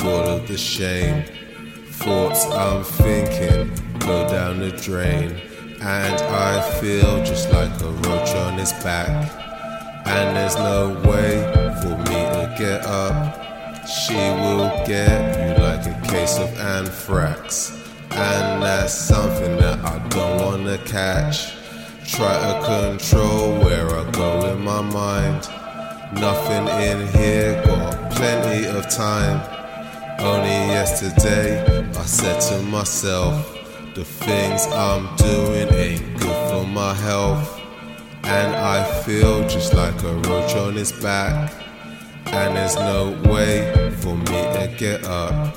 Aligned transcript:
full 0.00 0.28
of 0.36 0.48
the 0.48 0.56
shame. 0.56 1.24
Thoughts 2.04 2.46
I'm 2.46 2.82
thinking 2.82 3.70
go 3.98 4.26
down 4.28 4.60
the 4.60 4.70
drain. 4.70 5.36
And 5.82 6.14
I 6.14 6.80
feel 6.80 7.22
just 7.22 7.50
like 7.52 7.70
a 7.82 7.90
roach 8.08 8.30
on 8.34 8.58
its 8.58 8.72
back. 8.82 9.08
And 10.06 10.36
there's 10.36 10.56
no 10.56 10.94
way 11.08 11.30
for 11.82 11.96
me 12.08 12.20
to 12.36 12.54
get 12.58 12.86
up. 12.86 13.86
She 13.86 14.14
will 14.14 14.70
get 14.86 15.20
you 15.38 15.62
like 15.62 15.84
a 15.86 16.00
case 16.08 16.38
of 16.38 16.48
anthrax. 16.58 17.76
And 18.10 18.62
that's 18.62 18.94
something 18.94 19.56
that 19.58 19.78
I 19.84 19.98
don't 20.08 20.40
wanna 20.40 20.78
catch. 20.78 21.56
Try 22.06 22.34
to 22.48 22.54
control 22.64 23.58
where 23.60 23.88
I 24.00 24.10
go 24.12 24.50
in 24.52 24.64
my 24.64 24.80
mind. 24.80 25.42
Nothing 26.14 26.66
in 26.88 27.06
here, 27.08 27.62
got 27.66 28.10
plenty 28.12 28.66
of 28.66 28.88
time. 28.88 29.59
Only 30.22 30.50
yesterday 30.50 31.64
I 31.96 32.04
said 32.04 32.40
to 32.50 32.62
myself, 32.64 33.56
the 33.94 34.04
things 34.04 34.66
I'm 34.66 35.16
doing 35.16 35.72
ain't 35.72 36.20
good 36.20 36.50
for 36.50 36.66
my 36.66 36.92
health. 36.92 37.58
And 38.24 38.54
I 38.54 38.84
feel 39.00 39.48
just 39.48 39.72
like 39.72 40.02
a 40.02 40.12
roach 40.28 40.54
on 40.56 40.76
its 40.76 40.92
back. 40.92 41.54
And 42.26 42.54
there's 42.54 42.76
no 42.76 43.18
way 43.32 43.90
for 44.02 44.14
me 44.14 44.24
to 44.26 44.74
get 44.76 45.04
up. 45.04 45.56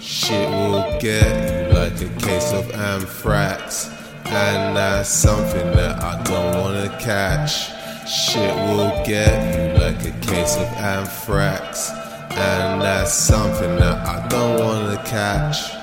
Shit 0.00 0.48
will 0.48 0.96
get 1.00 1.68
you 1.68 1.76
like 1.76 2.00
a 2.00 2.08
case 2.20 2.52
of 2.52 2.70
anthrax. 2.70 3.90
And 4.26 4.76
that's 4.76 5.08
something 5.08 5.72
that 5.72 6.00
I 6.04 6.22
don't 6.22 6.62
wanna 6.62 6.96
catch. 7.00 7.68
Shit 8.08 8.54
will 8.54 8.94
get 9.04 9.34
you 9.56 9.82
like 9.82 10.06
a 10.06 10.12
case 10.24 10.56
of 10.56 10.68
anthrax. 10.78 11.90
And 12.36 12.82
that's 12.82 13.12
something 13.12 13.76
that 13.76 14.04
I 14.06 14.26
don't 14.28 14.58
wanna 14.58 15.02
catch. 15.04 15.74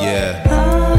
Yeah. 0.00 0.89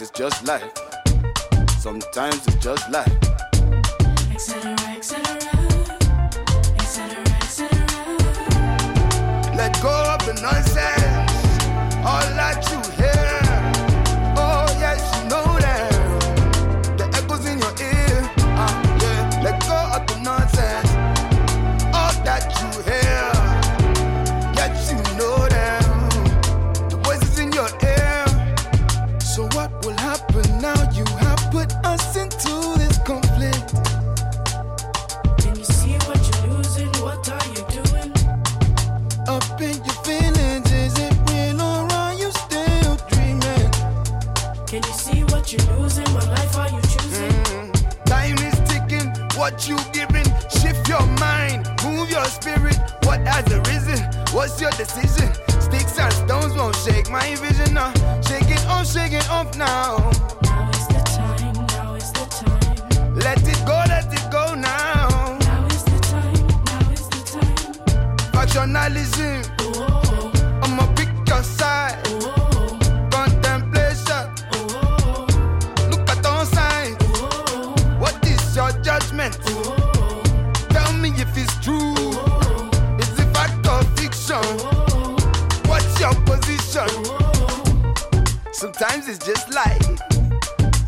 It's 0.00 0.10
just 0.10 0.46
life. 0.46 0.62
Sometimes 1.80 2.46
it's 2.46 2.62
just 2.62 2.88
like. 2.92 3.37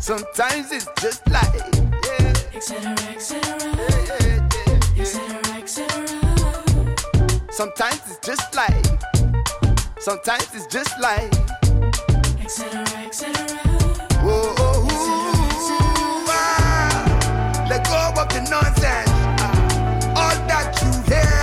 Sometimes 0.01 0.71
it's 0.71 0.87
just 0.99 1.21
like, 1.29 1.53
yeah. 1.53 2.33
Etc. 2.55 2.91
Etc. 3.13 3.37
Sometimes 7.51 8.01
it's 8.07 8.17
just 8.25 8.55
like, 8.55 8.85
sometimes 9.99 10.55
it's 10.55 10.65
just 10.65 10.99
like, 10.99 11.31
etc. 12.41 12.81
etc. 13.05 13.45
Whoa, 14.23 14.55
oh, 14.57 14.89
ooh, 14.89 16.25
ah, 16.29 17.67
let 17.69 17.85
go 17.85 18.19
of 18.19 18.27
the 18.29 18.41
nonsense. 18.49 19.11
Ah, 19.39 20.17
all 20.17 20.37
that 20.47 20.81
you 20.81 20.91
hear, 21.13 21.37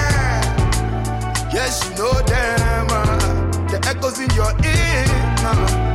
yes, 1.55 1.89
you 1.89 1.95
know 1.95 2.13
them. 2.27 2.89
Ah, 2.91 3.67
the 3.71 3.79
echoes 3.89 4.19
in 4.19 4.29
your 4.35 4.51
ear. 4.67 5.05
Ah. 5.47 5.88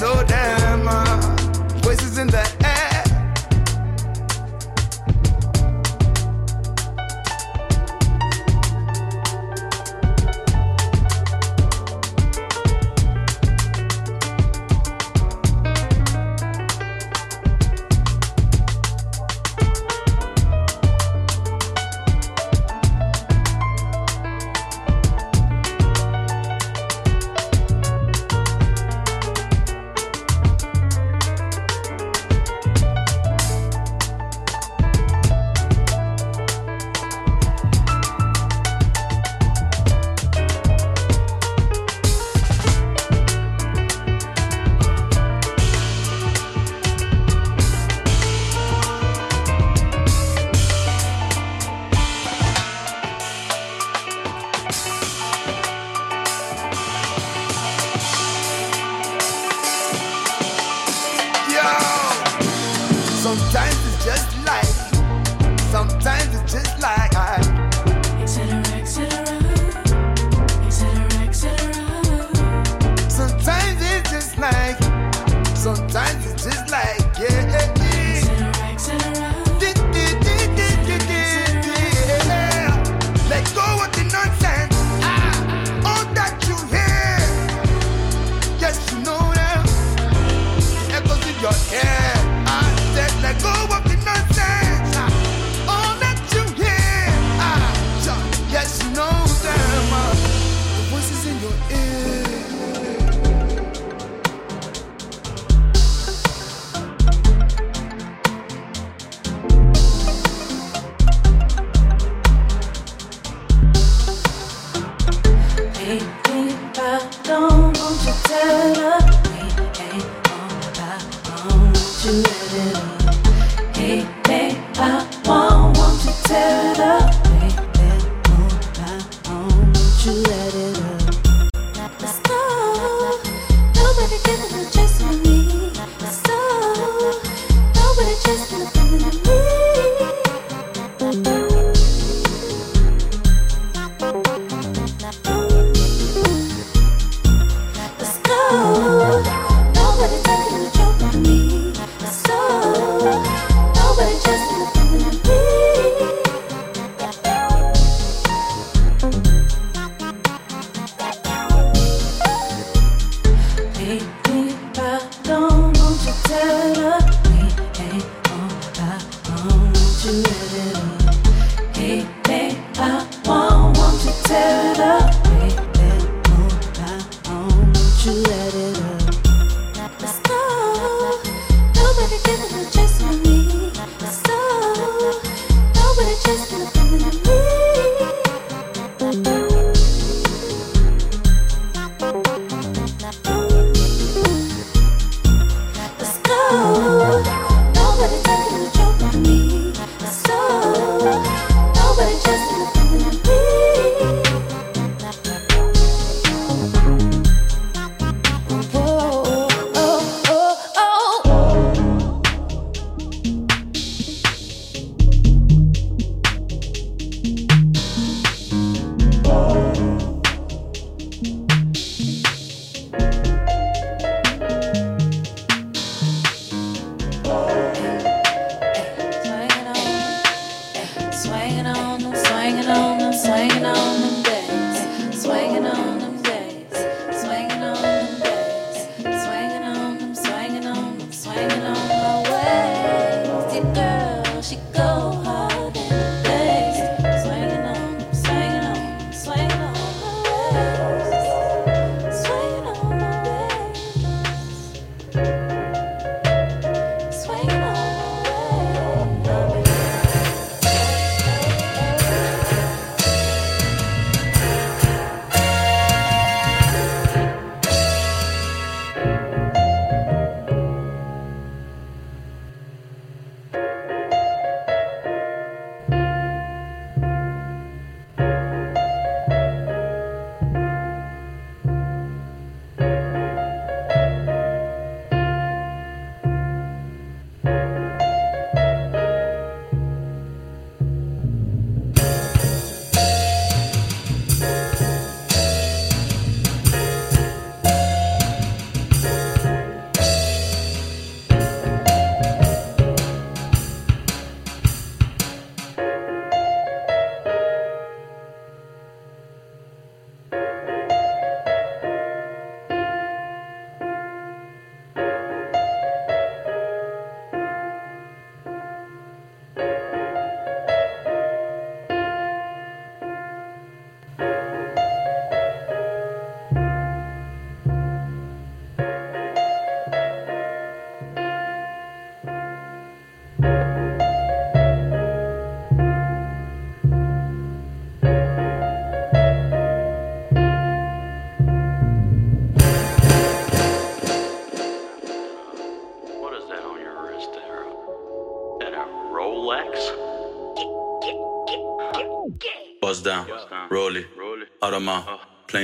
no 0.00 0.22
damn. 0.24 0.88
Uh, 0.88 1.36
voices 1.82 2.16
in 2.16 2.26
the 2.26 2.49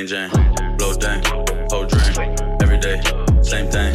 plain 0.07 0.31
Jane, 0.31 0.77
blow 0.77 0.95
dang, 0.95 1.23
whole 1.71 1.87
drink, 1.87 2.41
every 2.63 2.79
day, 2.79 3.01
same 3.43 3.71
thing. 3.71 3.95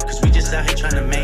Cause 0.00 0.20
we 0.22 0.30
just 0.30 0.52
out 0.54 0.66
here 0.66 0.76
trying 0.76 0.94
to 0.94 1.02
maintain. 1.02 1.17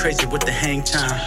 Crazy 0.00 0.24
with 0.28 0.40
the 0.40 0.50
hang 0.50 0.82
time. 0.82 1.20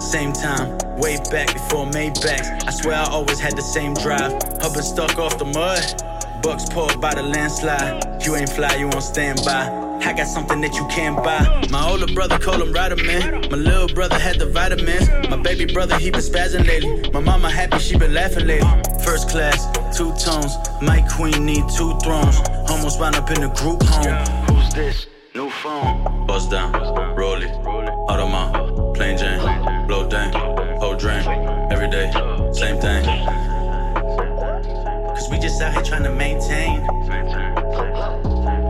Same 0.00 0.32
time, 0.32 0.78
way 0.96 1.18
back 1.30 1.52
before 1.52 1.84
Maybachs. 1.84 2.66
I 2.66 2.70
swear 2.70 2.96
I 2.96 3.04
always 3.10 3.38
had 3.38 3.56
the 3.56 3.62
same 3.62 3.92
drive. 3.92 4.32
Hubbard 4.62 4.84
stuck 4.84 5.18
off 5.18 5.36
the 5.38 5.44
mud. 5.44 6.42
Bucks 6.42 6.64
pulled 6.70 6.98
by 6.98 7.14
the 7.14 7.22
landslide. 7.22 8.24
You 8.24 8.36
ain't 8.36 8.48
fly, 8.48 8.74
you 8.76 8.86
on 8.88 9.02
standby. 9.02 9.68
I 10.00 10.14
got 10.14 10.26
something 10.26 10.62
that 10.62 10.76
you 10.76 10.86
can't 10.88 11.22
buy. 11.22 11.44
My 11.68 11.86
older 11.86 12.10
brother 12.14 12.38
called 12.38 12.62
him 12.62 12.72
Man. 12.72 13.50
My 13.50 13.58
little 13.58 13.88
brother 13.88 14.18
had 14.18 14.38
the 14.38 14.46
vitamins. 14.46 15.10
My 15.28 15.36
baby 15.36 15.70
brother, 15.70 15.98
he 15.98 16.10
been 16.10 16.22
spazzing 16.22 16.66
lately. 16.66 17.10
My 17.10 17.20
mama 17.20 17.50
happy, 17.50 17.80
she 17.80 17.98
been 17.98 18.14
laughing 18.14 18.46
lately. 18.46 18.70
First 19.04 19.28
class, 19.28 19.66
two 19.94 20.14
tones. 20.14 20.56
My 20.80 21.06
queen 21.14 21.44
need 21.44 21.64
two 21.76 21.98
thrones. 21.98 22.40
Almost 22.70 22.98
wound 22.98 23.16
up 23.16 23.30
in 23.30 23.42
the 23.42 23.48
group 23.60 23.82
home. 23.82 24.56
Who's 24.56 24.72
this? 24.72 25.06
New 25.34 25.50
phone. 25.50 26.26
Buzz 26.26 26.48
down, 26.48 26.72
roll 27.18 27.42
it. 27.42 27.50
Audemars, 28.08 28.94
plain 28.94 29.18
Jane, 29.18 29.40
blow 29.88 30.08
dang, 30.08 30.32
whole 30.78 30.94
drain. 30.94 31.26
Every 31.72 31.90
day, 31.90 32.12
same 32.52 32.78
thing. 32.80 33.04
Cause 35.16 35.28
we 35.28 35.38
just 35.40 35.60
out 35.60 35.72
here 35.74 35.82
trying 35.82 36.04
to 36.04 36.10
maintain 36.10 36.86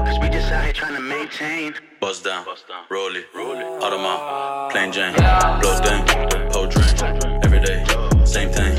Cause 0.06 0.18
we 0.22 0.30
just 0.30 0.50
out 0.50 0.64
here 0.64 0.72
trying 0.72 0.94
to 0.94 1.00
maintain. 1.00 1.74
Buzz 2.00 2.22
down, 2.22 2.46
roll 2.88 3.14
it, 3.14 3.26
Audemars, 3.34 4.70
plain 4.70 4.92
Jane, 4.92 5.12
blow 5.60 5.78
dang, 5.84 6.08
whole 6.52 6.66
drink, 6.66 7.02
every 7.44 7.60
day, 7.60 7.84
same 8.24 8.50
thing. 8.50 8.74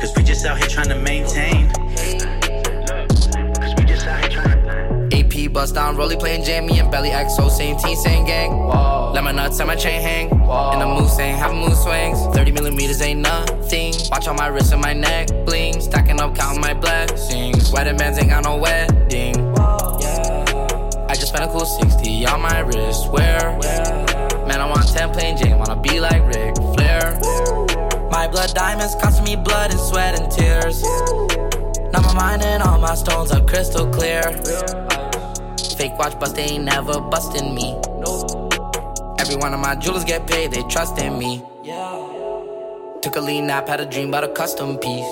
Cause 0.00 0.16
we 0.16 0.22
just 0.22 0.46
out 0.46 0.56
here 0.56 0.68
trying 0.68 0.88
to 0.88 0.98
maintain. 0.98 1.59
Bust 5.60 5.74
down, 5.74 5.94
Rolly 5.94 6.16
playing 6.16 6.42
Jamie 6.42 6.78
and 6.78 6.90
Belly 6.90 7.10
XO, 7.10 7.50
same 7.50 7.76
team, 7.76 7.94
same 7.94 8.24
gang. 8.24 8.50
Whoa. 8.50 9.12
Let 9.12 9.22
my 9.24 9.30
nuts 9.30 9.60
and 9.60 9.68
my 9.68 9.76
chain 9.76 10.00
hang. 10.00 10.30
Whoa. 10.30 10.70
And 10.72 10.80
the 10.80 10.86
moose 10.86 11.18
ain't 11.18 11.38
have 11.38 11.54
mood 11.54 11.76
swings. 11.76 12.18
30 12.34 12.52
millimeters 12.52 13.02
ain't 13.02 13.20
nothing. 13.20 13.92
Watch 14.10 14.26
on 14.26 14.36
my 14.36 14.46
wrist 14.46 14.72
and 14.72 14.80
my 14.80 14.94
neck 14.94 15.28
bling. 15.44 15.78
Stacking 15.82 16.18
up, 16.18 16.34
counting 16.34 16.62
my 16.62 16.72
blessings. 16.72 17.70
Wedding 17.72 17.98
bands 17.98 18.18
ain't 18.18 18.30
got 18.30 18.44
no 18.44 18.56
wedding. 18.56 19.36
I 19.58 21.12
just 21.12 21.28
spent 21.28 21.44
a 21.44 21.48
cool 21.48 21.66
60 21.66 22.24
on 22.24 22.40
my 22.40 22.60
wrist. 22.60 23.12
Where? 23.12 23.58
Man, 24.48 24.62
I 24.62 24.66
want 24.66 24.88
10 24.88 25.12
plain 25.12 25.36
Jane, 25.36 25.58
wanna 25.58 25.78
be 25.78 26.00
like 26.00 26.22
Ric 26.24 26.56
Flair. 26.72 27.20
My 28.10 28.26
blood 28.28 28.54
diamonds 28.54 28.94
costing 28.94 29.24
me 29.24 29.36
blood 29.36 29.72
and 29.72 29.80
sweat 29.80 30.18
and 30.18 30.32
tears. 30.32 30.82
Now 31.92 32.00
my 32.00 32.14
mind 32.14 32.44
and 32.44 32.62
all 32.62 32.78
my 32.78 32.94
stones 32.94 33.30
are 33.30 33.44
crystal 33.44 33.86
clear. 33.88 34.22
Fake 35.80 35.98
watch 35.98 36.20
bust, 36.20 36.34
they 36.36 36.42
ain't 36.42 36.64
never 36.64 37.00
busting 37.00 37.54
me. 37.54 37.74
Every 39.18 39.36
one 39.36 39.54
of 39.54 39.60
my 39.60 39.74
jewelers 39.76 40.04
get 40.04 40.26
paid, 40.26 40.50
they 40.50 40.62
trust 40.64 40.98
in 40.98 41.18
me. 41.18 41.42
Took 43.00 43.16
a 43.16 43.20
lean 43.22 43.46
nap, 43.46 43.66
had 43.66 43.80
a 43.80 43.86
dream 43.86 44.08
about 44.08 44.24
a 44.24 44.28
custom 44.28 44.76
piece. 44.76 45.10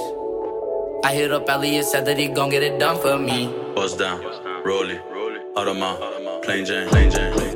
I 1.05 1.15
hit 1.15 1.33
up 1.33 1.49
Elliot, 1.49 1.87
said 1.87 2.05
that 2.05 2.19
he 2.19 2.29
gon' 2.29 2.51
get 2.51 2.63
it 2.63 2.79
done 2.79 3.01
for 3.01 3.19
me. 3.19 3.51
Buzz 3.75 3.97
down, 3.97 4.21
roll 4.63 4.91
it. 4.91 5.01
Audemars, 5.57 6.43
plain 6.43 6.67
Jane, 6.67 6.87
plain 6.91 7.11
Jane, 7.11 7.33
plain 7.33 7.47
Jane. 7.47 7.48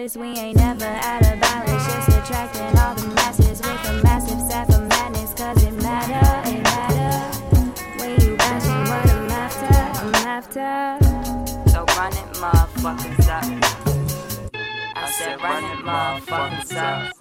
Practice. 0.00 0.16
We 0.16 0.28
ain't 0.28 0.56
never 0.56 0.84
out 0.84 1.22
of 1.22 1.40
balance, 1.40 1.86
just 1.86 2.08
attracting 2.08 2.78
all 2.78 2.94
the 2.94 3.08
masses 3.14 3.60
with 3.60 3.88
a 3.88 4.02
massive 4.02 4.40
staff 4.40 4.68
of 4.70 4.88
madness. 4.88 5.34
Cause 5.34 5.62
it 5.62 5.72
matter, 5.82 6.48
it 6.50 6.62
matter. 6.62 7.18
When 7.98 8.20
you 8.20 8.36
asking 8.38 8.84
what 8.88 9.10
I'm 9.10 9.30
after, 9.30 9.74
I'm 10.00 10.14
after. 10.26 10.98
So 11.70 11.84
run 11.96 12.12
it, 12.12 12.30
motherfuckers 12.34 13.28
up. 13.28 13.44
I 14.96 15.10
said 15.10 15.40
run 15.42 15.64
it, 15.64 15.84
motherfuckers 15.84 16.76
up. 16.76 17.12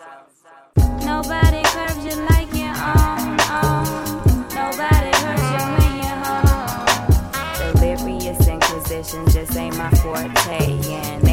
Nobody 1.03 1.63
curves 1.63 2.05
you 2.05 2.15
like 2.31 2.51
your 2.53 2.75
own, 2.95 3.39
own. 3.59 3.85
Nobody 4.55 5.11
hurts 5.23 5.47
you 5.55 5.63
when 5.75 5.93
you're 6.03 6.19
home. 6.25 6.85
Delirious 7.83 8.47
inquisition 8.47 9.27
just 9.29 9.55
ain't 9.57 9.77
my 9.77 9.89
forte. 9.91 10.79
Yeah, 10.89 11.28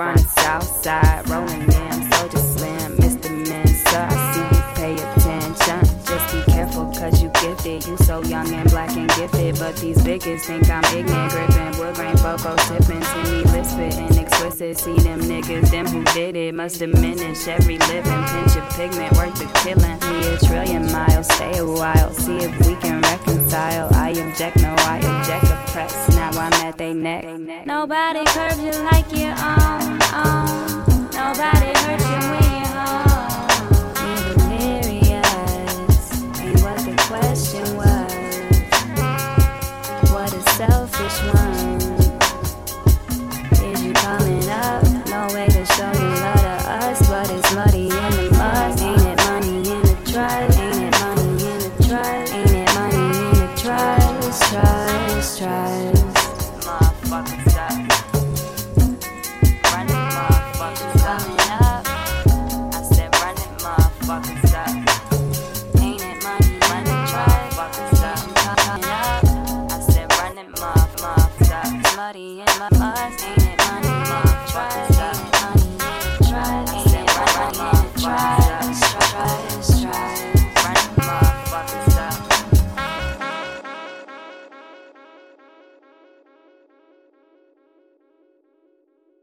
from? 0.00 0.16
South 0.16 0.82
side, 0.82 1.28
rolling 1.28 1.66
them, 1.66 2.10
soldier 2.12 2.38
slim, 2.38 2.96
Mr. 2.96 3.30
Mensa. 3.48 4.08
I 4.10 4.16
see 4.32 4.56
you 4.56 4.62
pay 4.80 4.94
attention. 4.94 5.80
Just 6.06 6.26
be 6.32 6.52
careful, 6.52 6.86
cause 6.98 7.22
you 7.22 7.28
gifted. 7.40 7.86
You 7.86 7.96
so 7.98 8.22
young 8.22 8.48
and 8.54 8.70
black 8.70 8.96
and 8.96 9.10
gifted. 9.10 9.58
But 9.58 9.76
these 9.76 10.02
biggest 10.02 10.46
think 10.46 10.70
I'm 10.70 10.84
ignorant, 10.96 11.32
gripping 11.32 11.78
wood 11.78 11.94
grain, 11.96 12.16
Faygo 12.16 12.58
sipping. 12.60 13.02
See 13.10 13.24
me 13.32 13.42
lisping 13.52 13.92
and 14.04 14.16
exquisite. 14.16 14.78
See 14.78 14.96
them 14.96 15.20
niggas, 15.20 15.70
them 15.70 15.86
who 15.86 16.02
did 16.14 16.34
it, 16.34 16.54
must 16.54 16.78
diminish 16.78 17.46
every 17.46 17.76
living. 17.78 18.24
Pinch 18.32 18.56
of 18.56 18.66
pigment, 18.70 19.12
worth 19.18 19.36
the 19.38 19.48
killing. 19.60 19.98
Me 20.08 20.18
a 20.32 20.38
trillion 20.38 20.90
miles, 20.90 21.26
stay 21.34 21.58
a 21.58 21.66
while, 21.66 22.10
see 22.14 22.38
if 22.38 22.52
we 22.66 22.74
can 22.76 23.02
reconcile. 23.02 23.90
I 23.92 24.10
object, 24.12 24.56
no, 24.62 24.74
I 24.78 24.96
object, 25.04 25.44
oppress. 25.44 26.09
I'm 26.52 26.66
at 26.66 26.78
they 26.78 26.92
neck. 26.94 27.24
Nobody 27.66 28.24
curves 28.24 28.58
you 28.58 28.72
like 28.84 29.10
your 29.12 29.30
own, 29.30 29.98
own. 30.14 31.10
Nobody 31.12 31.70
hurts 31.78 32.04
you 32.04 32.20
when 32.30 32.48
you're 32.58 32.74
home. 32.74 33.50
You 34.06 34.14
delirious, 34.88 36.22
ain't 36.40 36.60
what 36.62 36.78
the 36.78 36.94
question 37.06 37.76
was. 37.76 37.89